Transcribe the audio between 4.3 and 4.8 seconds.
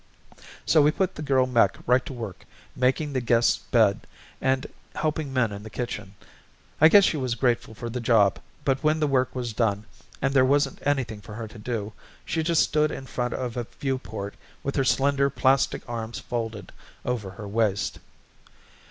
and